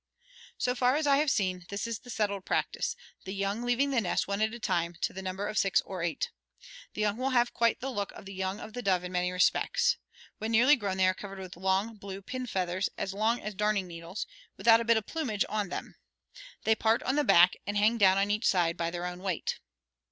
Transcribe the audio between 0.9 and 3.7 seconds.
as I have seen, this is the settled practice, the young